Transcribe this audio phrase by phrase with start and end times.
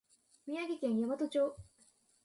[0.47, 1.55] 宮城県大和町